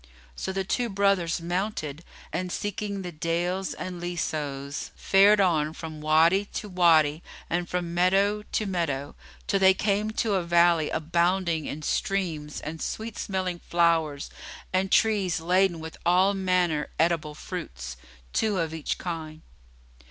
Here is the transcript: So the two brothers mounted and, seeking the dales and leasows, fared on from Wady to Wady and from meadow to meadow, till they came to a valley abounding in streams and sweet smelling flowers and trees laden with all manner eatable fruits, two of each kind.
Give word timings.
So 0.35 0.51
the 0.51 0.63
two 0.63 0.89
brothers 0.89 1.39
mounted 1.41 2.03
and, 2.33 2.51
seeking 2.51 3.03
the 3.03 3.11
dales 3.11 3.75
and 3.75 4.01
leasows, 4.01 4.89
fared 4.95 5.39
on 5.39 5.73
from 5.73 6.01
Wady 6.01 6.45
to 6.53 6.67
Wady 6.69 7.21
and 7.51 7.69
from 7.69 7.93
meadow 7.93 8.41
to 8.51 8.65
meadow, 8.65 9.13
till 9.45 9.59
they 9.59 9.75
came 9.75 10.09
to 10.09 10.33
a 10.33 10.43
valley 10.43 10.89
abounding 10.89 11.67
in 11.67 11.83
streams 11.83 12.59
and 12.61 12.81
sweet 12.81 13.15
smelling 13.15 13.59
flowers 13.59 14.31
and 14.73 14.91
trees 14.91 15.39
laden 15.39 15.79
with 15.79 15.97
all 16.03 16.33
manner 16.33 16.89
eatable 16.99 17.35
fruits, 17.35 17.95
two 18.33 18.57
of 18.57 18.73
each 18.73 18.97
kind. 18.97 19.43